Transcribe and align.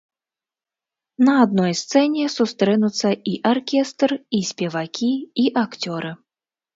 На 1.25 1.33
адной 1.41 1.73
сцэне 1.81 2.23
сустрэнуцца 2.37 3.09
і 3.33 3.33
аркестр, 3.51 4.09
і 4.39 4.39
спевакі, 4.53 5.11
і 5.45 5.47
акцёры. 5.63 6.11